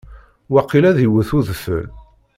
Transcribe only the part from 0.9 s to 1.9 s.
iwet udfel.